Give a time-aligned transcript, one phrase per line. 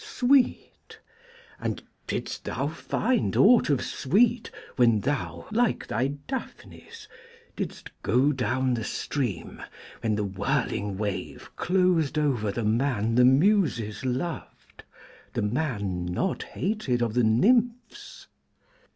[0.03, 0.97] 'Sweet,'
[1.59, 7.07] and didst thou find aught of sweet, when thou, like thy Daphnis,
[7.55, 9.61] didst 'go down the stream,
[9.99, 14.83] when the whirling wave closed over the man the Muses loved,
[15.33, 18.25] the man not hated of the Nymphs?'